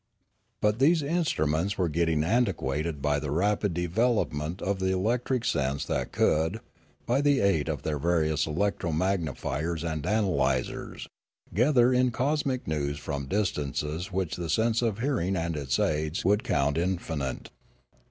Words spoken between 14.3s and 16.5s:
the sense of hearing and its aids would